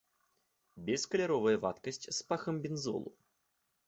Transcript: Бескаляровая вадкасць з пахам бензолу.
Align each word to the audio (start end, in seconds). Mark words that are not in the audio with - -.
Бескаляровая 0.85 1.53
вадкасць 1.65 2.01
з 2.05 2.19
пахам 2.31 2.55
бензолу. 2.65 3.13